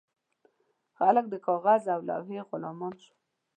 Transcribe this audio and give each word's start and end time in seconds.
خلک 0.97 1.25
د 1.29 1.35
کاغذ 1.45 1.83
او 1.93 1.99
لوحې 2.07 2.39
غلامان 2.49 2.93
شول. 3.03 3.17